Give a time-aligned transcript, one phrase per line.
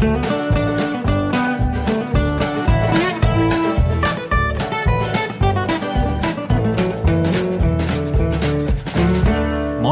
[0.00, 0.08] Moin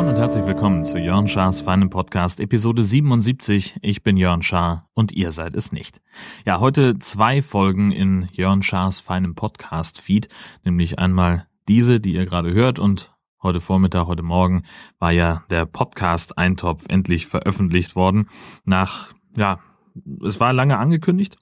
[0.09, 3.81] und herzlich willkommen zu Jörn Schars feinem Podcast Episode 77.
[3.83, 6.01] Ich bin Jörn Schaar und ihr seid es nicht.
[6.47, 10.31] Ja, heute zwei Folgen in Jörn Schars feinem Podcast Feed,
[10.65, 14.63] nämlich einmal diese, die ihr gerade hört und heute Vormittag, heute Morgen
[14.99, 18.31] war ja der Podcast Eintopf endlich veröffentlicht worden
[18.65, 19.59] nach ja,
[20.25, 21.39] es war lange angekündigt.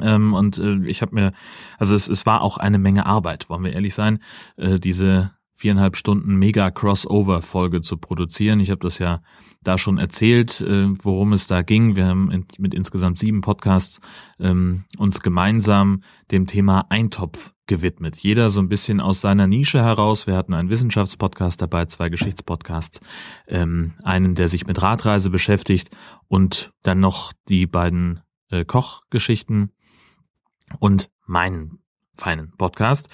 [0.00, 1.32] Ähm, und äh, ich habe mir,
[1.78, 4.20] also es, es war auch eine Menge Arbeit, wollen wir ehrlich sein,
[4.56, 8.58] äh, diese viereinhalb Stunden Mega-Crossover-Folge zu produzieren.
[8.58, 9.22] Ich habe das ja
[9.62, 11.94] da schon erzählt, äh, worum es da ging.
[11.94, 14.00] Wir haben in, mit insgesamt sieben Podcasts
[14.40, 18.16] ähm, uns gemeinsam dem Thema Eintopf gewidmet.
[18.16, 20.26] Jeder so ein bisschen aus seiner Nische heraus.
[20.26, 23.00] Wir hatten einen Wissenschaftspodcast dabei, zwei Geschichtspodcasts,
[23.46, 25.90] ähm, einen, der sich mit Radreise beschäftigt
[26.26, 28.20] und dann noch die beiden
[28.50, 29.70] äh, Kochgeschichten
[30.80, 31.78] und meinen
[32.16, 33.08] feinen Podcast.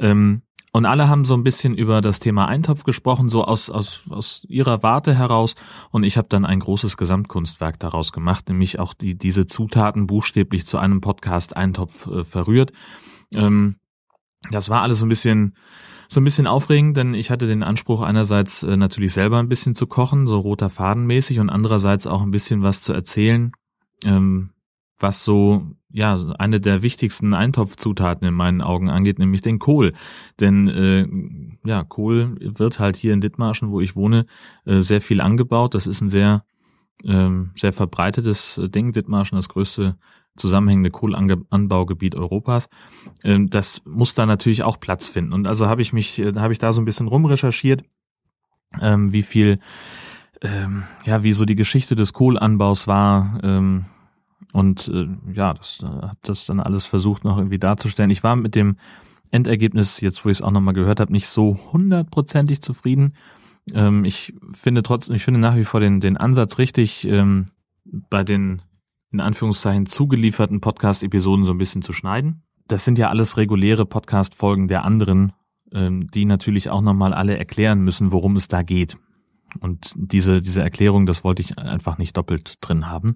[0.00, 0.42] Ähm,
[0.74, 4.46] und alle haben so ein bisschen über das Thema Eintopf gesprochen, so aus, aus, aus
[4.48, 5.54] ihrer Warte heraus.
[5.90, 10.66] Und ich habe dann ein großes Gesamtkunstwerk daraus gemacht, nämlich auch die, diese Zutaten buchstäblich
[10.66, 12.72] zu einem Podcast Eintopf äh, verrührt.
[13.34, 13.76] Ähm,
[14.50, 15.54] das war alles so ein bisschen,
[16.08, 19.74] so ein bisschen aufregend, denn ich hatte den Anspruch einerseits äh, natürlich selber ein bisschen
[19.74, 23.52] zu kochen, so roter Faden mäßig und andererseits auch ein bisschen was zu erzählen,
[24.04, 24.50] ähm,
[24.98, 29.92] was so ja eine der wichtigsten Eintopfzutaten in meinen Augen angeht, nämlich den Kohl.
[30.40, 31.06] Denn äh,
[31.68, 34.26] ja, Kohl wird halt hier in Dithmarschen, wo ich wohne,
[34.64, 35.74] äh, sehr viel angebaut.
[35.74, 36.44] Das ist ein sehr
[37.04, 38.92] ähm, sehr verbreitetes Ding.
[38.92, 39.96] Dithmarschen, das größte
[40.36, 42.68] zusammenhängende Kohlanbaugebiet Europas.
[43.22, 45.32] Ähm, das muss da natürlich auch Platz finden.
[45.32, 47.82] Und also habe ich mich, äh, habe ich da so ein bisschen rumrecherchiert,
[48.80, 49.58] ähm, wie viel,
[50.40, 53.84] ähm, ja, wie so die Geschichte des Kohlanbaus war, ähm,
[54.52, 58.10] und äh, ja, das äh, habe das dann alles versucht noch irgendwie darzustellen.
[58.10, 58.76] Ich war mit dem
[59.30, 63.14] Endergebnis, jetzt wo ich es auch nochmal gehört habe, nicht so hundertprozentig zufrieden.
[63.72, 67.46] Ähm, ich finde trotzdem, ich finde nach wie vor den, den Ansatz richtig, ähm,
[67.84, 68.62] bei den
[69.10, 72.42] in Anführungszeichen zugelieferten Podcast-Episoden so ein bisschen zu schneiden.
[72.66, 75.32] Das sind ja alles reguläre Podcast-Folgen der anderen,
[75.72, 78.96] ähm, die natürlich auch nochmal alle erklären müssen, worum es da geht.
[79.60, 83.14] Und diese, diese Erklärung, das wollte ich einfach nicht doppelt drin haben.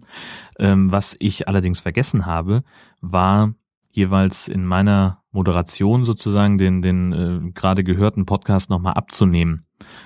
[0.58, 2.62] Ähm, was ich allerdings vergessen habe,
[3.00, 3.54] war
[3.90, 9.64] jeweils in meiner Moderation sozusagen den, den äh, gerade gehörten Podcast nochmal abzunehmen.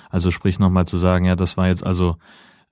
[0.09, 2.17] Also sprich nochmal zu sagen, ja, das war jetzt also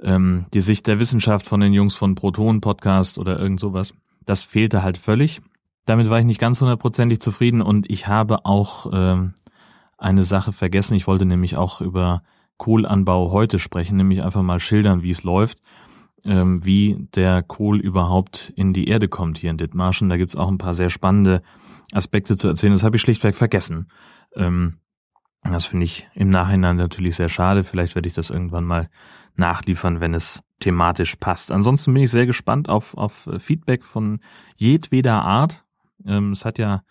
[0.01, 3.95] ähm, die Sicht der Wissenschaft von den Jungs von Proton Podcast oder irgend sowas.
[4.25, 5.41] Das fehlte halt völlig.
[5.85, 9.35] Damit war ich nicht ganz hundertprozentig zufrieden und ich habe auch ähm,
[9.97, 10.95] eine Sache vergessen.
[10.95, 12.23] Ich wollte nämlich auch über
[12.59, 15.59] Kohlanbau heute sprechen, nämlich einfach mal schildern, wie es läuft,
[16.25, 20.09] ähm, wie der Kohl überhaupt in die Erde kommt hier in Dithmarschen.
[20.09, 21.43] Da gibt's auch ein paar sehr spannende
[21.93, 22.73] Aspekte zu erzählen.
[22.73, 23.89] Das habe ich schlichtweg vergessen.
[24.35, 24.79] Ähm,
[25.43, 27.65] das finde ich im Nachhinein natürlich sehr schade.
[27.65, 28.89] Vielleicht werde ich das irgendwann mal
[29.37, 31.53] nachliefern, wenn es thematisch passt.
[31.53, 34.21] Ansonsten bin ich sehr gespannt auf, auf Feedback von
[34.57, 35.65] jedweder Art.
[36.05, 36.83] Ähm, es hat ja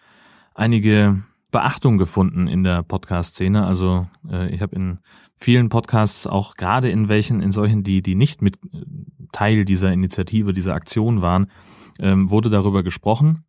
[0.56, 3.66] einige Beachtung gefunden in der Podcast-Szene.
[3.66, 5.00] Also äh, ich habe in
[5.35, 8.85] vielen Podcasts auch gerade in welchen, in solchen, die, die nicht mit äh,
[9.31, 11.52] Teil dieser Initiative, dieser Aktion waren,
[12.00, 13.46] ähm, wurde darüber gesprochen,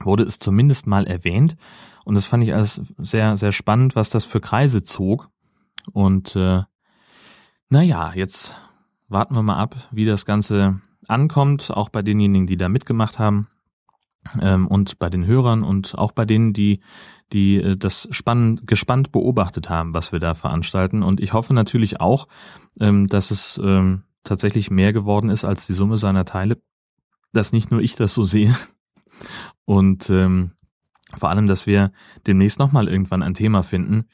[0.00, 1.56] wurde es zumindest mal erwähnt.
[2.04, 5.30] Und das fand ich alles sehr, sehr spannend, was das für Kreise zog.
[5.92, 6.62] Und äh,
[7.68, 8.56] naja, jetzt
[9.08, 13.48] warten wir mal ab, wie das Ganze ankommt, auch bei denjenigen, die da mitgemacht haben
[14.40, 16.80] ähm, und bei den Hörern und auch bei denen, die
[17.32, 21.02] die äh, das spannend, gespannt beobachtet haben, was wir da veranstalten.
[21.02, 22.28] Und ich hoffe natürlich auch,
[22.80, 26.60] ähm, dass es ähm, tatsächlich mehr geworden ist als die Summe seiner Teile,
[27.32, 28.54] dass nicht nur ich das so sehe
[29.64, 30.52] und ähm,
[31.16, 31.92] vor allem, dass wir
[32.26, 34.06] demnächst nochmal irgendwann ein Thema finden,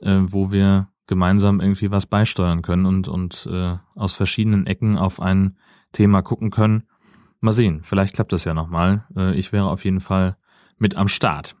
[0.00, 5.20] äh, wo wir gemeinsam irgendwie was beisteuern können und, und äh, aus verschiedenen Ecken auf
[5.20, 5.56] ein
[5.92, 6.84] Thema gucken können.
[7.40, 9.06] Mal sehen, vielleicht klappt das ja nochmal.
[9.16, 10.36] Äh, ich wäre auf jeden Fall
[10.78, 11.56] mit am Start.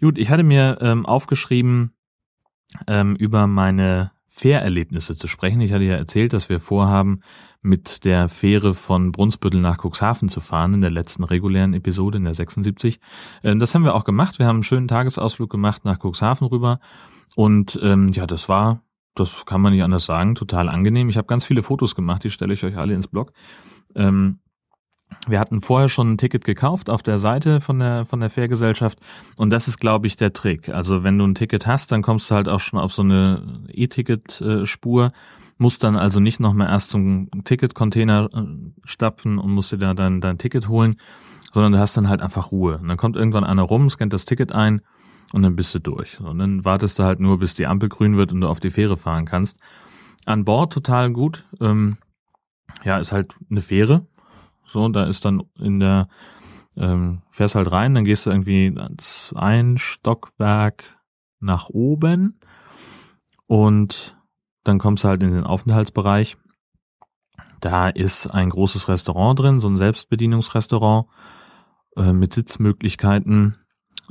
[0.00, 1.92] Gut, ich hatte mir ähm, aufgeschrieben,
[2.86, 5.60] ähm, über meine Fährerlebnisse zu sprechen.
[5.60, 7.20] Ich hatte ja erzählt, dass wir vorhaben,
[7.62, 12.24] mit der Fähre von Brunsbüttel nach Cuxhaven zu fahren in der letzten regulären Episode, in
[12.24, 13.00] der 76.
[13.42, 14.38] Ähm, das haben wir auch gemacht.
[14.38, 16.80] Wir haben einen schönen Tagesausflug gemacht nach Cuxhaven rüber.
[17.36, 18.82] Und ähm, ja, das war,
[19.14, 21.08] das kann man nicht anders sagen, total angenehm.
[21.08, 23.32] Ich habe ganz viele Fotos gemacht, die stelle ich euch alle ins Blog.
[23.94, 24.39] Ähm,
[25.28, 28.98] wir hatten vorher schon ein Ticket gekauft auf der Seite von der, von der Fährgesellschaft
[29.36, 30.70] und das ist, glaube ich, der Trick.
[30.70, 33.64] Also wenn du ein Ticket hast, dann kommst du halt auch schon auf so eine
[33.68, 35.12] E-Ticket-Spur
[35.58, 38.46] Muss dann also nicht nochmal erst zum Ticketcontainer äh,
[38.86, 40.96] stapfen und musst dir da dein, dein Ticket holen,
[41.52, 42.78] sondern du hast dann halt einfach Ruhe.
[42.78, 44.80] Und dann kommt irgendwann einer rum, scannt das Ticket ein
[45.32, 46.18] und dann bist du durch.
[46.18, 48.70] Und dann wartest du halt nur, bis die Ampel grün wird und du auf die
[48.70, 49.58] Fähre fahren kannst.
[50.24, 51.44] An Bord total gut.
[51.60, 51.98] Ähm,
[52.84, 54.06] ja, ist halt eine Fähre.
[54.70, 56.08] So, da ist dann in der,
[56.76, 58.72] ähm, fährst halt rein, dann gehst du irgendwie
[59.34, 60.96] ein Stockwerk
[61.40, 62.38] nach oben
[63.48, 64.16] und
[64.62, 66.36] dann kommst du halt in den Aufenthaltsbereich.
[67.60, 71.08] Da ist ein großes Restaurant drin, so ein Selbstbedienungsrestaurant
[71.96, 73.56] äh, mit Sitzmöglichkeiten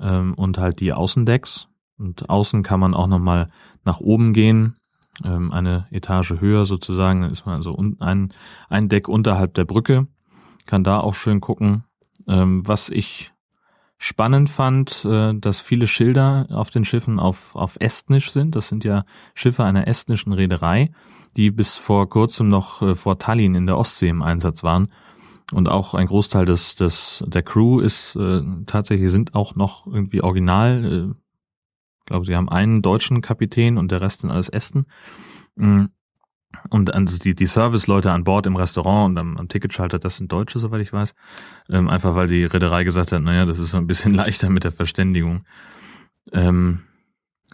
[0.01, 1.69] ähm, und halt die Außendecks.
[1.97, 3.49] Und außen kann man auch nochmal
[3.85, 4.75] nach oben gehen,
[5.23, 7.21] ähm, eine Etage höher sozusagen.
[7.21, 8.33] Dann ist man also ein,
[8.69, 10.07] ein Deck unterhalb der Brücke,
[10.69, 11.83] kann da auch schön gucken.
[12.27, 13.33] Ähm, was ich
[13.97, 18.55] spannend fand, äh, dass viele Schilder auf den Schiffen auf, auf Estnisch sind.
[18.55, 20.91] Das sind ja Schiffe einer estnischen Reederei,
[21.35, 24.91] die bis vor kurzem noch äh, vor Tallinn in der Ostsee im Einsatz waren.
[25.51, 30.21] Und auch ein Großteil des, des der Crew ist äh, tatsächlich sind auch noch irgendwie
[30.21, 30.85] original.
[30.85, 31.13] Äh,
[31.99, 34.85] ich glaube, sie haben einen deutschen Kapitän und der Rest sind alles Esten.
[35.55, 35.85] Mm.
[36.69, 40.31] Und also die, die Service-Leute an Bord im Restaurant und am, am Ticketschalter, das sind
[40.31, 41.13] Deutsche, soweit ich weiß.
[41.69, 44.63] Ähm, einfach weil die Reederei gesagt hat, naja, das ist so ein bisschen leichter mit
[44.63, 45.45] der Verständigung.
[46.31, 46.81] Ähm,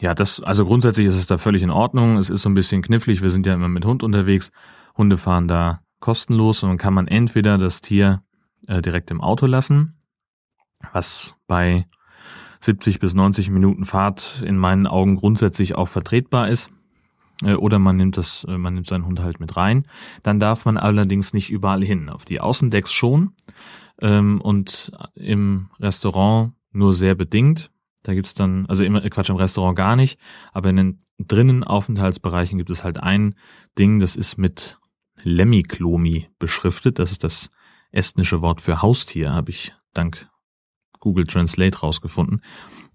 [0.02, 2.18] ja, das, also grundsätzlich ist es da völlig in Ordnung.
[2.18, 3.22] Es ist so ein bisschen knifflig.
[3.22, 4.52] Wir sind ja immer mit Hund unterwegs.
[4.98, 8.22] Hunde fahren da kostenlos und dann kann man entweder das Tier
[8.68, 9.96] äh, direkt im Auto lassen,
[10.94, 11.86] was bei
[12.62, 16.70] 70 bis 90 Minuten Fahrt in meinen Augen grundsätzlich auch vertretbar ist.
[17.44, 19.86] Äh, oder man nimmt das, äh, man nimmt seinen Hund halt mit rein.
[20.24, 22.10] Dann darf man allerdings nicht überall hin.
[22.10, 23.34] Auf die Außendecks schon
[24.02, 27.72] ähm, und im Restaurant nur sehr bedingt.
[28.04, 30.20] Da gibt's dann, also immer Quatsch im Restaurant gar nicht,
[30.54, 33.36] aber in den drinnen Aufenthaltsbereichen gibt es halt ein
[33.80, 34.78] Ding, das ist mit
[35.24, 37.00] Lemmiklomi beschriftet.
[37.00, 37.50] Das ist das
[37.92, 40.28] estnische Wort für Haustier, habe ich dank
[41.06, 42.42] Google Translate rausgefunden.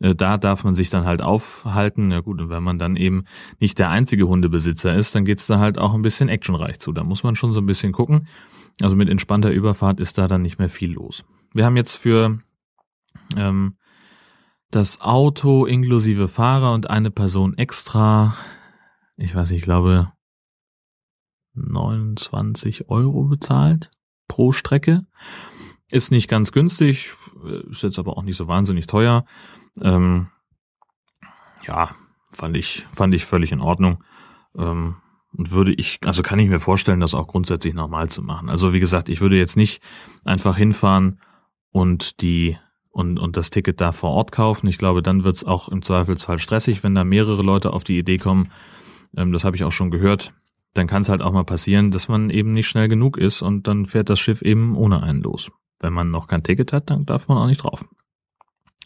[0.00, 2.10] Äh, da darf man sich dann halt aufhalten.
[2.10, 3.24] Ja gut, und wenn man dann eben
[3.60, 6.92] nicht der einzige Hundebesitzer ist, dann geht's da halt auch ein bisschen actionreich zu.
[6.92, 8.26] Da muss man schon so ein bisschen gucken.
[8.82, 11.24] Also mit entspannter Überfahrt ist da dann nicht mehr viel los.
[11.54, 12.38] Wir haben jetzt für
[13.36, 13.76] ähm,
[14.72, 18.34] das Auto inklusive Fahrer und eine Person extra,
[19.16, 20.12] ich weiß nicht, ich glaube
[21.54, 23.90] 29 Euro bezahlt
[24.26, 25.06] pro Strecke.
[25.88, 27.14] Ist nicht ganz günstig,
[27.70, 29.24] ist jetzt aber auch nicht so wahnsinnig teuer.
[29.80, 30.28] Ähm,
[31.66, 31.90] ja,
[32.30, 34.02] fand ich, fand ich völlig in Ordnung.
[34.56, 34.96] Ähm,
[35.32, 38.50] und würde ich, also kann ich mir vorstellen, das auch grundsätzlich normal zu machen.
[38.50, 39.80] Also wie gesagt, ich würde jetzt nicht
[40.24, 41.20] einfach hinfahren
[41.70, 42.58] und die
[42.92, 44.66] und, und das Ticket da vor Ort kaufen.
[44.66, 48.18] Ich glaube, dann wird's auch im Zweifelsfall stressig, wenn da mehrere Leute auf die Idee
[48.18, 48.50] kommen.
[49.16, 50.32] Ähm, das habe ich auch schon gehört
[50.74, 53.66] dann kann es halt auch mal passieren, dass man eben nicht schnell genug ist und
[53.66, 55.50] dann fährt das Schiff eben ohne einen los.
[55.80, 57.84] Wenn man noch kein Ticket hat, dann darf man auch nicht drauf.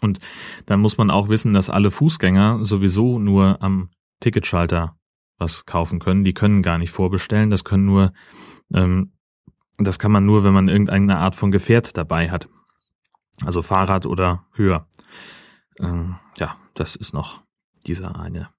[0.01, 0.19] Und
[0.67, 4.97] dann muss man auch wissen, dass alle Fußgänger sowieso nur am Ticketschalter
[5.39, 6.25] was kaufen können.
[6.25, 7.51] Die können gar nicht vorbestellen.
[7.51, 8.13] Das können nur,
[8.73, 9.13] ähm,
[9.79, 12.49] das kann man nur, wenn man irgendeine Art von Gefährt dabei hat.
[13.45, 14.87] Also Fahrrad oder höher.
[15.81, 17.43] Ähm, ja, das ist noch
[17.87, 18.51] dieser eine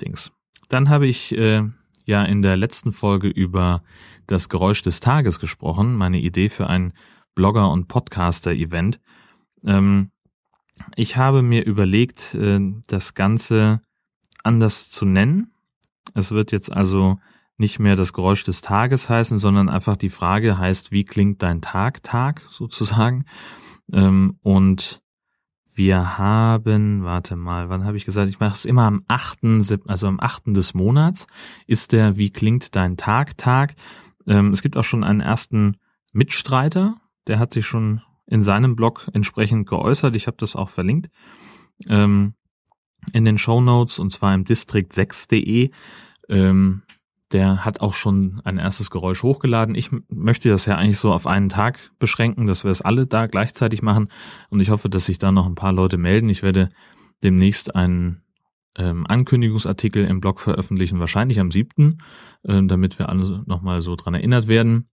[0.00, 0.30] Dings.
[0.68, 1.64] Dann habe ich äh,
[2.04, 3.82] ja in der letzten Folge über
[4.26, 6.92] das Geräusch des Tages gesprochen, meine Idee für ein
[7.40, 9.00] Blogger- und Podcaster-Event.
[9.64, 10.10] Ähm,
[10.94, 13.80] ich habe mir überlegt, äh, das Ganze
[14.44, 15.50] anders zu nennen.
[16.12, 17.18] Es wird jetzt also
[17.56, 21.62] nicht mehr das Geräusch des Tages heißen, sondern einfach die Frage heißt, wie klingt dein
[21.62, 23.24] Tag, Tag sozusagen?
[23.90, 25.00] Ähm, und
[25.72, 29.38] wir haben, warte mal, wann habe ich gesagt, ich mache es immer am 8.,
[29.86, 30.54] also am 8.
[30.54, 31.26] des Monats,
[31.66, 33.76] ist der Wie klingt dein Tag Tag.
[34.26, 35.78] Ähm, es gibt auch schon einen ersten
[36.12, 40.14] Mitstreiter, der hat sich schon in seinem Blog entsprechend geäußert.
[40.16, 41.10] Ich habe das auch verlinkt
[41.88, 42.34] ähm,
[43.12, 45.70] in den Show Notes und zwar im district6.de.
[46.28, 46.82] Ähm,
[47.32, 49.74] der hat auch schon ein erstes Geräusch hochgeladen.
[49.74, 53.26] Ich möchte das ja eigentlich so auf einen Tag beschränken, dass wir es alle da
[53.26, 54.08] gleichzeitig machen.
[54.48, 56.28] Und ich hoffe, dass sich da noch ein paar Leute melden.
[56.28, 56.68] Ich werde
[57.22, 58.22] demnächst einen
[58.76, 61.98] ähm, Ankündigungsartikel im Blog veröffentlichen, wahrscheinlich am siebten,
[62.42, 64.88] äh, damit wir alle nochmal so dran erinnert werden.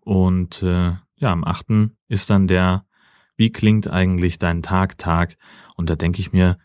[0.00, 2.84] Und äh, ja, am achten ist dann der,
[3.36, 5.36] wie klingt eigentlich dein Tag, Tag?
[5.76, 6.58] Und da denke ich mir,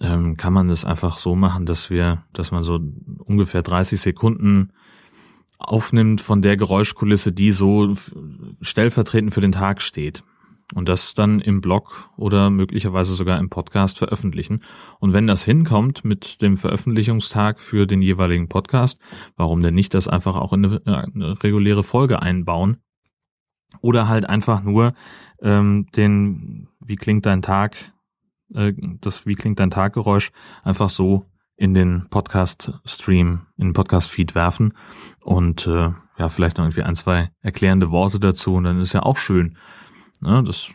[0.00, 2.78] ähm, kann man das einfach so machen, dass wir, dass man so
[3.18, 4.72] ungefähr 30 Sekunden
[5.58, 7.94] aufnimmt von der Geräuschkulisse, die so
[8.60, 10.22] stellvertretend für den Tag steht.
[10.74, 14.64] und das dann im Blog oder möglicherweise sogar im Podcast veröffentlichen.
[14.98, 18.98] Und wenn das hinkommt mit dem Veröffentlichungstag für den jeweiligen Podcast,
[19.36, 22.78] warum denn nicht das einfach auch in eine, äh, eine reguläre Folge einbauen?
[23.80, 24.94] Oder halt einfach nur
[25.40, 27.76] ähm, den Wie klingt dein Tag,
[28.54, 30.30] äh, das Wie klingt dein Taggeräusch
[30.62, 34.74] einfach so in den Podcast-Stream, in den Podcast-Feed werfen
[35.22, 39.02] und äh, ja, vielleicht noch irgendwie ein, zwei erklärende Worte dazu und dann ist ja
[39.02, 39.56] auch schön.
[40.20, 40.70] Ne, das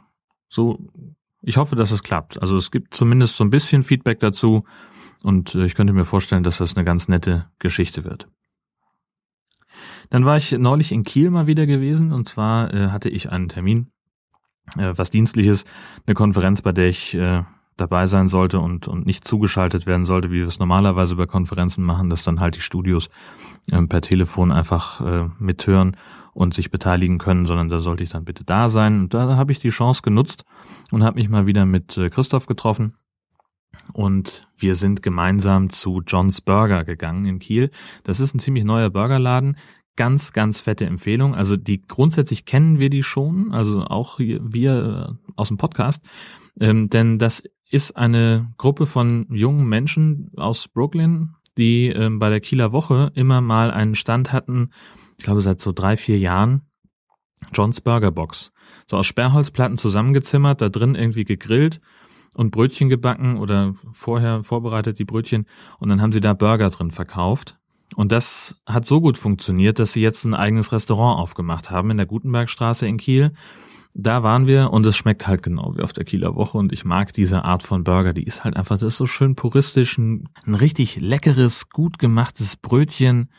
[0.50, 0.80] so,
[1.42, 2.42] ich hoffe, dass es klappt.
[2.42, 4.66] Also es gibt zumindest so ein bisschen Feedback dazu
[5.24, 8.28] und äh, ich könnte mir vorstellen, dass das eine ganz nette Geschichte wird.
[10.10, 13.50] Dann war ich neulich in Kiel mal wieder gewesen und zwar äh, hatte ich einen
[13.50, 13.88] Termin,
[14.78, 15.66] äh, was dienstliches,
[16.06, 17.44] eine Konferenz, bei der ich äh,
[17.78, 21.84] dabei sein sollte und, und nicht zugeschaltet werden sollte, wie wir es normalerweise bei Konferenzen
[21.84, 23.10] machen, dass dann halt die Studios
[23.72, 25.98] äh, per Telefon einfach äh, mithören
[26.34, 29.02] und sich beteiligen können, sondern da sollte ich dann bitte da sein.
[29.02, 30.46] Und da habe ich die Chance genutzt
[30.92, 32.96] und habe mich mal wieder mit äh, Christoph getroffen.
[33.94, 37.72] Und wir sind gemeinsam zu John's Burger gegangen in Kiel.
[38.04, 39.58] Das ist ein ziemlich neuer Burgerladen.
[39.98, 41.36] Ganz, ganz fette Empfehlung.
[41.36, 46.02] Also die grundsätzlich kennen wir die schon, also auch wir äh, aus dem Podcast.
[46.60, 52.42] Ähm, denn das ist eine Gruppe von jungen Menschen aus Brooklyn, die ähm, bei der
[52.42, 54.72] Kieler Woche immer mal einen Stand hatten,
[55.18, 56.62] ich glaube seit so drei, vier Jahren,
[57.54, 58.52] John's Burger Box.
[58.90, 61.80] So aus Sperrholzplatten zusammengezimmert, da drin irgendwie gegrillt
[62.36, 65.46] und Brötchen gebacken oder vorher vorbereitet die Brötchen
[65.80, 67.58] und dann haben sie da Burger drin verkauft.
[67.96, 71.98] Und das hat so gut funktioniert, dass sie jetzt ein eigenes Restaurant aufgemacht haben in
[71.98, 73.34] der Gutenbergstraße in Kiel
[73.94, 76.86] da waren wir und es schmeckt halt genau wie auf der Kieler Woche und ich
[76.86, 78.14] mag diese Art von Burger.
[78.14, 82.56] Die ist halt einfach, das ist so schön puristisch, ein, ein richtig leckeres, gut gemachtes
[82.56, 83.30] Brötchen,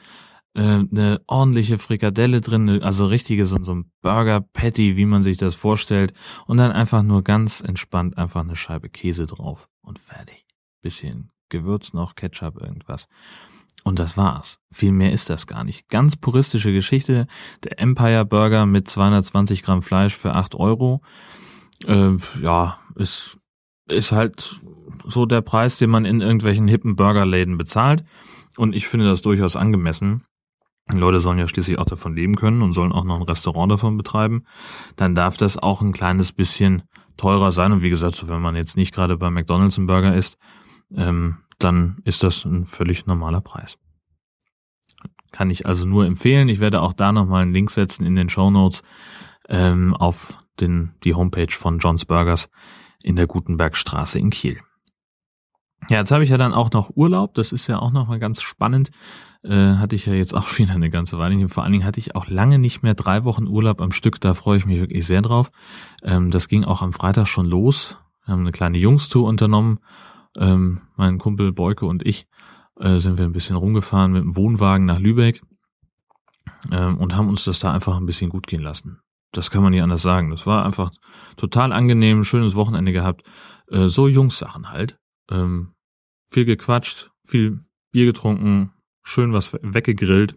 [0.54, 5.54] eine ordentliche Frikadelle drin, also richtiges so, so ein Burger Patty, wie man sich das
[5.54, 6.12] vorstellt
[6.46, 10.46] und dann einfach nur ganz entspannt einfach eine Scheibe Käse drauf und fertig.
[10.82, 13.08] Bisschen Gewürz noch, Ketchup, irgendwas.
[13.84, 14.58] Und das war's.
[14.72, 15.88] Viel mehr ist das gar nicht.
[15.88, 17.26] Ganz puristische Geschichte.
[17.64, 21.02] Der Empire Burger mit 220 Gramm Fleisch für 8 Euro.
[21.86, 23.38] Äh, ja, ist,
[23.88, 24.60] ist halt
[25.04, 28.04] so der Preis, den man in irgendwelchen hippen Burgerläden bezahlt.
[28.56, 30.22] Und ich finde das durchaus angemessen.
[30.90, 33.96] Leute sollen ja schließlich auch davon leben können und sollen auch noch ein Restaurant davon
[33.96, 34.44] betreiben.
[34.96, 36.82] Dann darf das auch ein kleines bisschen
[37.16, 37.72] teurer sein.
[37.72, 40.38] Und wie gesagt, wenn man jetzt nicht gerade bei McDonalds einen Burger isst,
[40.94, 43.78] ähm, dann ist das ein völlig normaler Preis.
[45.30, 46.48] Kann ich also nur empfehlen.
[46.48, 48.82] Ich werde auch da nochmal einen Link setzen in den Show Notes
[49.48, 52.50] ähm, auf den, die Homepage von John's Burgers
[53.02, 54.60] in der Gutenbergstraße in Kiel.
[55.88, 57.34] Ja, jetzt habe ich ja dann auch noch Urlaub.
[57.34, 58.90] Das ist ja auch nochmal ganz spannend.
[59.44, 61.48] Äh, hatte ich ja jetzt auch wieder eine ganze Weile.
[61.48, 64.20] Vor allen Dingen hatte ich auch lange nicht mehr drei Wochen Urlaub am Stück.
[64.20, 65.50] Da freue ich mich wirklich sehr drauf.
[66.02, 67.96] Ähm, das ging auch am Freitag schon los.
[68.24, 69.80] Wir haben eine kleine Jungstour unternommen
[70.36, 72.26] ähm, mein Kumpel Beuke und ich
[72.78, 75.42] äh, sind wir ein bisschen rumgefahren mit dem Wohnwagen nach Lübeck
[76.70, 79.00] ähm, und haben uns das da einfach ein bisschen gut gehen lassen.
[79.32, 80.30] Das kann man nicht anders sagen.
[80.30, 80.90] Das war einfach
[81.36, 83.22] total angenehm, schönes Wochenende gehabt.
[83.68, 84.98] Äh, so Jungssachen halt.
[85.30, 85.72] Ähm,
[86.28, 87.60] viel gequatscht, viel
[87.92, 88.72] Bier getrunken,
[89.02, 90.34] schön was weggegrillt,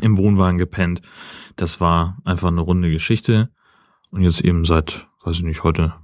[0.00, 1.02] im Wohnwagen gepennt.
[1.56, 3.50] Das war einfach eine runde Geschichte.
[4.10, 5.94] Und jetzt eben seit, weiß ich nicht, heute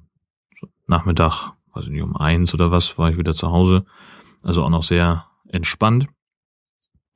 [0.87, 3.85] Nachmittag weiß ich nicht, um eins oder was, war ich wieder zu Hause.
[4.43, 6.09] Also auch noch sehr entspannt.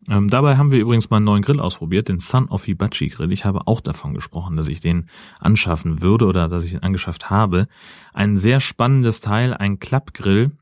[0.09, 3.33] Ähm, dabei haben wir übrigens mal einen neuen Grill ausprobiert, den Sun of Hibachi Grill.
[3.33, 5.09] Ich habe auch davon gesprochen, dass ich den
[5.41, 7.67] anschaffen würde oder dass ich ihn angeschafft habe.
[8.13, 10.53] Ein sehr spannendes Teil, ein Klappgrill,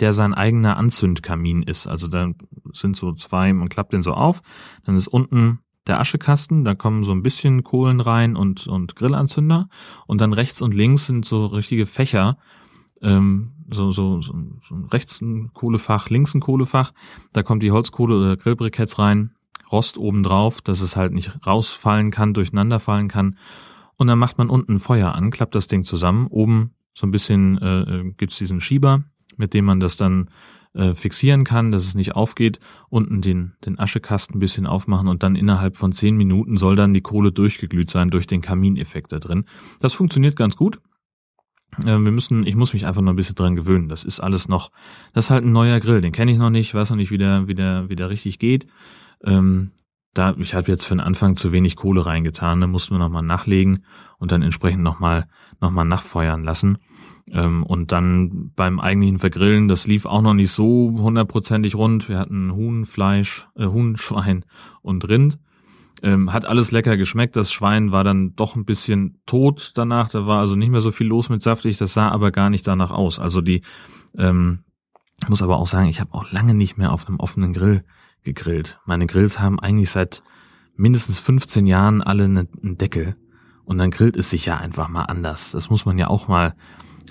[0.00, 1.86] der sein eigener Anzündkamin ist.
[1.86, 2.32] Also da
[2.72, 4.42] sind so zwei, man klappt den so auf,
[4.84, 9.68] dann ist unten der Aschekasten, da kommen so ein bisschen Kohlen rein und, und Grillanzünder
[10.06, 12.38] und dann rechts und links sind so richtige Fächer,
[13.02, 16.92] ähm, so, so, so, so rechts ein Kohlefach, links ein Kohlefach,
[17.32, 19.32] da kommt die Holzkohle oder Grillbriketts rein,
[19.70, 23.36] Rost oben drauf, dass es halt nicht rausfallen kann, durcheinander fallen kann.
[23.96, 26.26] Und dann macht man unten Feuer an, klappt das Ding zusammen.
[26.26, 29.04] Oben so ein bisschen äh, äh gibt's diesen Schieber,
[29.40, 30.30] mit dem man das dann
[30.72, 32.60] äh, fixieren kann, dass es nicht aufgeht.
[32.90, 36.94] Unten den, den Aschekasten ein bisschen aufmachen und dann innerhalb von zehn Minuten soll dann
[36.94, 39.46] die Kohle durchgeglüht sein durch den Kamineffekt da drin.
[39.80, 40.80] Das funktioniert ganz gut.
[41.78, 43.88] Äh, wir müssen, ich muss mich einfach noch ein bisschen dran gewöhnen.
[43.88, 44.70] Das ist alles noch,
[45.12, 47.18] das ist halt ein neuer Grill, den kenne ich noch nicht, weiß noch nicht, wie
[47.18, 48.66] der, wie der, wie der richtig geht.
[49.24, 49.72] Ähm,
[50.14, 53.22] da, ich habe jetzt für den Anfang zu wenig Kohle reingetan, da mussten wir nochmal
[53.22, 53.84] nachlegen
[54.18, 55.28] und dann entsprechend nochmal
[55.60, 56.78] noch mal nachfeuern lassen.
[57.30, 62.08] Ähm, und dann beim eigentlichen Vergrillen, das lief auch noch nicht so hundertprozentig rund.
[62.08, 64.44] Wir hatten Huhn, Fleisch, äh, Huhn, Schwein
[64.82, 65.38] und Rind.
[66.02, 67.36] Ähm, hat alles lecker geschmeckt.
[67.36, 70.08] Das Schwein war dann doch ein bisschen tot danach.
[70.08, 71.76] Da war also nicht mehr so viel los mit saftig.
[71.76, 73.18] Das sah aber gar nicht danach aus.
[73.18, 73.60] Also die,
[74.18, 74.60] ähm,
[75.28, 77.84] muss aber auch sagen, ich habe auch lange nicht mehr auf einem offenen Grill
[78.22, 78.78] gegrillt.
[78.86, 80.22] Meine Grills haben eigentlich seit
[80.76, 82.48] mindestens 15 Jahren alle einen
[82.78, 83.16] Deckel.
[83.64, 85.52] Und dann grillt es sich ja einfach mal anders.
[85.52, 86.54] Das muss man ja auch mal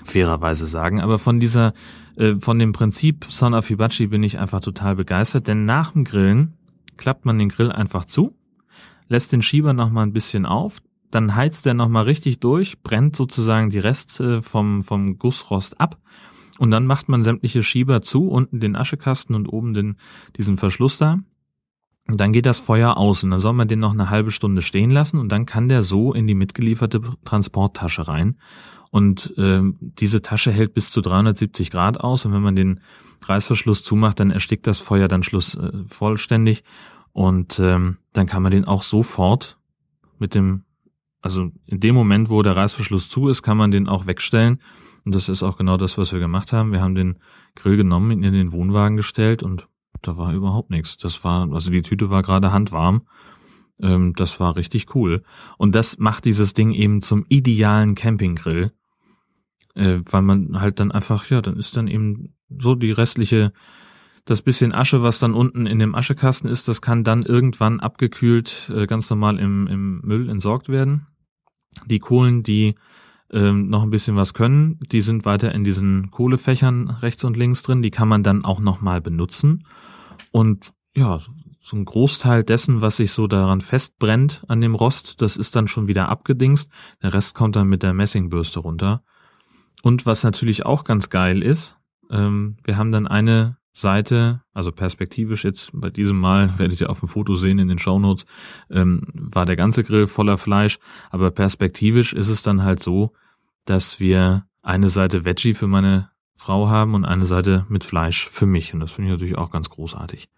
[0.04, 1.00] fairerweise sagen.
[1.00, 1.72] Aber von dieser,
[2.16, 6.04] äh, von dem Prinzip Son of Hibachi bin ich einfach total begeistert, denn nach dem
[6.04, 6.54] Grillen
[6.96, 8.36] klappt man den Grill einfach zu,
[9.08, 10.78] lässt den Schieber noch mal ein bisschen auf,
[11.10, 15.98] dann heizt der noch mal richtig durch, brennt sozusagen die Reste vom, vom Gussrost ab
[16.60, 19.96] und dann macht man sämtliche Schieber zu, unten den Aschekasten und oben den,
[20.36, 21.16] diesen Verschluss da.
[22.06, 24.60] Und dann geht das Feuer aus und dann soll man den noch eine halbe Stunde
[24.60, 28.36] stehen lassen und dann kann der so in die mitgelieferte Transporttasche rein.
[28.90, 32.80] Und äh, diese Tasche hält bis zu 370 Grad aus und wenn man den
[33.24, 36.62] Reißverschluss zumacht, dann erstickt das Feuer dann schluss äh, vollständig
[37.12, 39.56] und ähm, dann kann man den auch sofort
[40.18, 40.64] mit dem,
[41.20, 44.60] also in dem Moment, wo der Reißverschluss zu ist, kann man den auch wegstellen
[45.04, 46.72] und das ist auch genau das, was wir gemacht haben.
[46.72, 47.18] Wir haben den
[47.54, 49.66] Grill genommen, ihn in den Wohnwagen gestellt und
[50.02, 50.96] da war überhaupt nichts.
[50.96, 53.02] Das war, also die Tüte war gerade handwarm.
[53.80, 55.22] Ähm, das war richtig cool.
[55.58, 58.72] Und das macht dieses Ding eben zum idealen Campinggrill.
[59.74, 63.52] Äh, weil man halt dann einfach, ja, dann ist dann eben so die restliche,
[64.30, 68.70] das bisschen Asche, was dann unten in dem Aschekasten ist, das kann dann irgendwann abgekühlt
[68.72, 71.08] äh, ganz normal im, im Müll entsorgt werden.
[71.86, 72.76] Die Kohlen, die
[73.32, 74.78] ähm, noch ein bisschen was können.
[74.92, 77.82] Die sind weiter in diesen Kohlefächern rechts und links drin.
[77.82, 79.66] Die kann man dann auch nochmal benutzen.
[80.30, 81.18] Und ja,
[81.60, 85.66] so ein Großteil dessen, was sich so daran festbrennt an dem Rost, das ist dann
[85.66, 86.70] schon wieder abgedingst.
[87.02, 89.02] Der Rest kommt dann mit der Messingbürste runter.
[89.82, 91.78] Und was natürlich auch ganz geil ist,
[92.10, 97.00] ähm, wir haben dann eine Seite, also perspektivisch jetzt bei diesem Mal, werdet ihr auf
[97.00, 98.26] dem Foto sehen in den Shownotes,
[98.70, 100.78] ähm, war der ganze Grill voller Fleisch,
[101.10, 103.12] aber perspektivisch ist es dann halt so,
[103.64, 108.46] dass wir eine Seite Veggie für meine Frau haben und eine Seite mit Fleisch für
[108.46, 110.28] mich und das finde ich natürlich auch ganz großartig.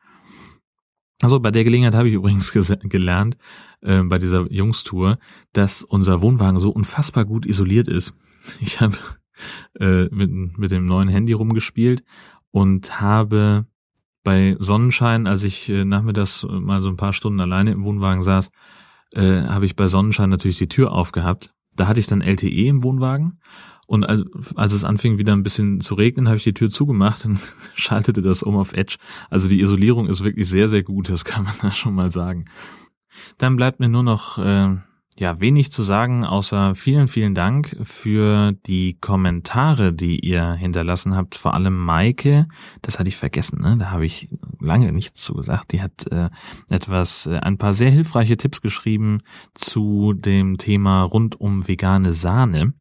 [1.23, 3.37] Also bei der Gelegenheit habe ich übrigens gelernt,
[3.81, 5.19] äh, bei dieser Jungstour,
[5.53, 8.13] dass unser Wohnwagen so unfassbar gut isoliert ist.
[8.61, 8.97] Ich habe
[9.79, 12.03] äh, mit, mit dem neuen Handy rumgespielt
[12.53, 13.67] und habe
[14.23, 18.53] bei Sonnenschein, als ich äh, nachmittags mal so ein paar Stunden alleine im Wohnwagen saß,
[19.13, 21.53] äh, habe ich bei Sonnenschein natürlich die Tür aufgehabt.
[21.75, 23.41] Da hatte ich dann LTE im Wohnwagen
[23.87, 24.23] und als,
[24.55, 27.39] als es anfing wieder ein bisschen zu regnen, habe ich die Tür zugemacht und
[27.75, 28.97] schaltete das um auf Edge.
[29.29, 32.45] Also die Isolierung ist wirklich sehr, sehr gut, das kann man da schon mal sagen.
[33.39, 34.77] Dann bleibt mir nur noch äh,
[35.19, 41.35] ja, wenig zu sagen, außer vielen, vielen Dank für die Kommentare, die ihr hinterlassen habt.
[41.35, 42.49] Vor allem Maike,
[42.81, 43.77] das hatte ich vergessen, ne?
[43.79, 45.73] da habe ich lange nichts zu gesagt.
[45.73, 46.31] Die hat äh,
[46.71, 49.21] etwas, äh, ein paar sehr hilfreiche Tipps geschrieben
[49.55, 52.73] zu dem Thema rund um vegane Sahne.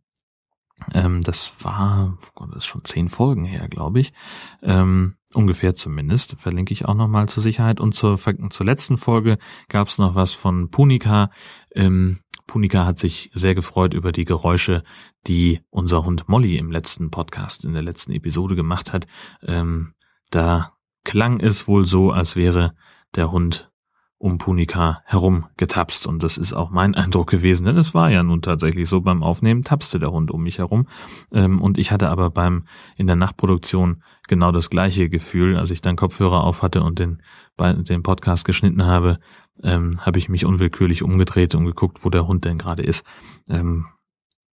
[0.94, 4.13] Ähm, das war, oh das ist schon zehn Folgen her, glaube ich.
[4.62, 7.80] Ähm, ungefähr zumindest, verlinke ich auch nochmal zur Sicherheit.
[7.80, 9.38] Und zur, zur letzten Folge
[9.70, 11.30] gab es noch was von Punika.
[11.76, 12.20] Ähm,
[12.52, 14.84] Punika hat sich sehr gefreut über die Geräusche,
[15.26, 19.08] die unser Hund Molly im letzten Podcast, in der letzten Episode gemacht hat.
[19.42, 19.94] Ähm,
[20.32, 20.74] da
[21.06, 22.74] klang es wohl so, als wäre
[23.16, 23.72] der Hund
[24.18, 26.06] um Punika herum getapst.
[26.06, 29.24] Und das ist auch mein Eindruck gewesen, denn es war ja nun tatsächlich so, beim
[29.24, 30.88] Aufnehmen tapste der Hund um mich herum.
[31.32, 32.66] Ähm, und ich hatte aber beim,
[32.98, 37.22] in der Nachtproduktion genau das gleiche Gefühl, als ich dann Kopfhörer auf hatte und den,
[37.58, 39.20] den Podcast geschnitten habe,
[39.64, 43.06] ähm, habe ich mich unwillkürlich umgedreht und geguckt, wo der Hund denn gerade ist.
[43.50, 43.86] Ähm,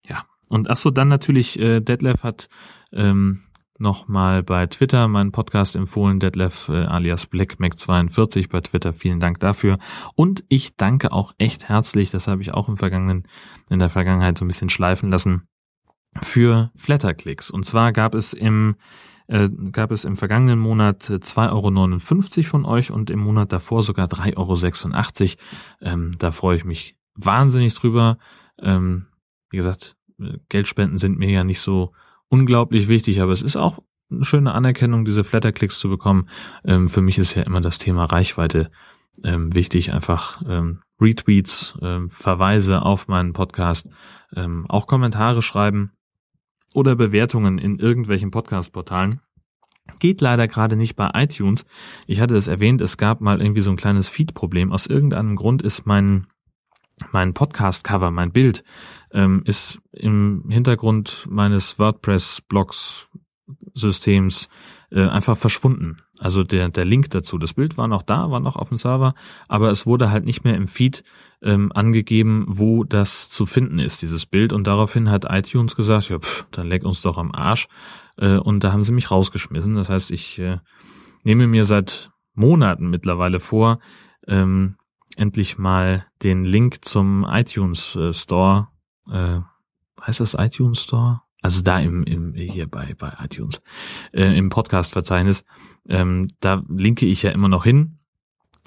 [0.05, 0.25] ja.
[0.49, 2.49] Und ach so, dann natürlich, äh, Detlef hat
[2.93, 3.43] ähm,
[3.79, 8.93] nochmal bei Twitter meinen Podcast empfohlen, Detlef äh, alias BlackMac42 bei Twitter.
[8.93, 9.79] Vielen Dank dafür.
[10.15, 13.29] Und ich danke auch echt herzlich, das habe ich auch im vergangenen,
[13.71, 15.49] in der Vergangenheit so ein bisschen schleifen lassen,
[16.23, 17.51] für Flatterklicks.
[17.51, 18.77] Und zwar gab es im
[19.29, 24.09] äh, gab es im vergangenen Monat 2,59 Euro von euch und im Monat davor sogar
[24.09, 25.95] 3,86 Euro.
[25.95, 28.19] Ähm, da freue ich mich wahnsinnig drüber.
[28.61, 29.07] Ähm,
[29.51, 31.93] wie gesagt, äh, Geldspenden sind mir ja nicht so
[32.29, 36.29] unglaublich wichtig, aber es ist auch eine schöne Anerkennung, diese Flatterklicks zu bekommen.
[36.65, 38.71] Ähm, für mich ist ja immer das Thema Reichweite
[39.25, 43.91] ähm, wichtig, einfach ähm, Retweets, ähm, Verweise auf meinen Podcast,
[44.35, 45.93] ähm, auch Kommentare schreiben
[46.75, 49.21] oder Bewertungen in irgendwelchen Podcast-Portalen.
[50.01, 51.65] Geht leider gerade nicht bei iTunes.
[52.07, 54.73] Ich hatte es erwähnt, es gab mal irgendwie so ein kleines Feed-Problem.
[54.73, 56.27] Aus irgendeinem Grund ist mein
[57.13, 58.65] mein Podcast-Cover, mein Bild,
[59.13, 63.09] ähm, ist im Hintergrund meines WordPress-Blogs
[63.75, 64.49] Serversystems
[64.91, 65.97] äh, einfach verschwunden.
[66.21, 69.15] Also der, der Link dazu, das Bild war noch da, war noch auf dem Server,
[69.47, 71.05] aber es wurde halt nicht mehr im Feed
[71.43, 74.53] ähm, angegeben, wo das zu finden ist, dieses Bild.
[74.53, 77.69] Und daraufhin hat iTunes gesagt, ja, pff, dann leck uns doch am Arsch.
[78.17, 79.77] Äh, und da haben sie mich rausgeschmissen.
[79.77, 80.59] Das heißt, ich äh,
[81.23, 83.79] nehme mir seit Monaten mittlerweile vor,
[84.27, 84.77] ähm,
[85.17, 88.69] endlich mal den Link zum iTunes äh, Store,
[89.11, 89.41] äh,
[90.01, 91.23] heißt das iTunes Store?
[91.41, 93.61] Also da im, im hier bei, bei iTunes,
[94.13, 95.45] äh, im Podcast-Verzeichnis,
[95.89, 97.99] ähm, da linke ich ja immer noch hin,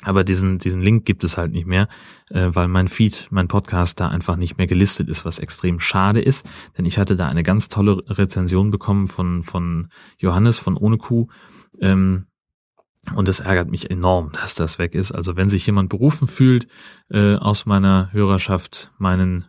[0.04, 1.88] aber diesen, diesen Link gibt es halt nicht mehr,
[2.30, 6.22] äh, weil mein Feed, mein Podcast da einfach nicht mehr gelistet ist, was extrem schade
[6.22, 6.46] ist,
[6.78, 11.28] denn ich hatte da eine ganz tolle Rezension bekommen von, von Johannes von Ohne Kuh,
[11.80, 12.26] ähm,
[13.16, 15.12] und es ärgert mich enorm, dass das weg ist.
[15.12, 16.68] Also wenn sich jemand berufen fühlt,
[17.10, 19.46] äh, aus meiner Hörerschaft meinen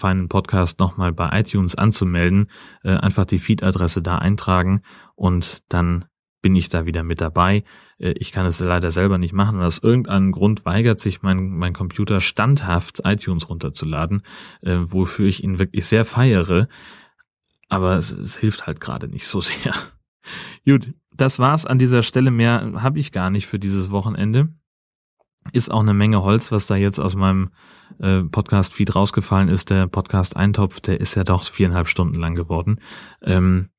[0.00, 2.50] feinen Podcast nochmal bei iTunes anzumelden,
[2.82, 4.80] äh, einfach die Feed-Adresse da eintragen
[5.14, 6.06] und dann
[6.42, 7.64] bin ich da wieder mit dabei.
[7.98, 11.72] Äh, ich kann es leider selber nicht machen, aus irgendeinem Grund weigert sich mein, mein
[11.72, 14.22] Computer standhaft iTunes runterzuladen,
[14.62, 16.68] äh, wofür ich ihn wirklich sehr feiere.
[17.68, 19.74] Aber es, es hilft halt gerade nicht so sehr.
[20.64, 22.30] Gut, das war's an dieser Stelle.
[22.30, 24.48] Mehr habe ich gar nicht für dieses Wochenende.
[25.52, 27.50] Ist auch eine Menge Holz, was da jetzt aus meinem
[27.98, 29.70] äh, Podcast-Feed rausgefallen ist.
[29.70, 32.80] Der Podcast Eintopf, der ist ja doch viereinhalb Stunden lang geworden.
[33.22, 33.70] Ähm,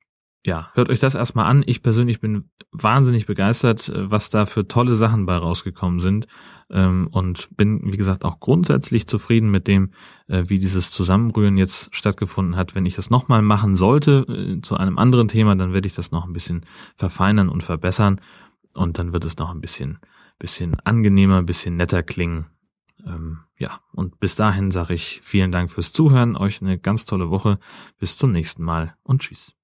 [0.44, 1.62] ja, hört euch das erstmal an.
[1.66, 6.26] Ich persönlich bin wahnsinnig begeistert, äh, was da für tolle Sachen bei rausgekommen sind.
[6.68, 9.92] Ähm, und bin, wie gesagt, auch grundsätzlich zufrieden mit dem,
[10.26, 12.74] äh, wie dieses Zusammenrühren jetzt stattgefunden hat.
[12.74, 16.10] Wenn ich das nochmal machen sollte, äh, zu einem anderen Thema, dann werde ich das
[16.10, 18.20] noch ein bisschen verfeinern und verbessern.
[18.74, 19.98] Und dann wird es noch ein bisschen,
[20.42, 22.46] bisschen angenehmer, bisschen netter klingen.
[23.06, 27.30] Ähm, ja, und bis dahin sage ich vielen Dank fürs Zuhören, euch eine ganz tolle
[27.30, 27.60] Woche.
[27.98, 29.54] Bis zum nächsten Mal und tschüss.